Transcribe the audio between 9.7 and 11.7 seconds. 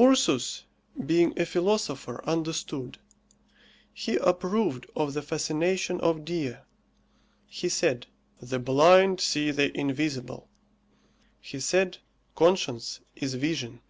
invisible. He